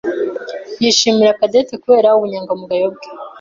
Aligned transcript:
yishimira 0.81 1.37
Cadette 1.39 1.75
kubera 1.83 2.15
ubunyangamugayo 2.17 2.85
bwe. 2.93 3.05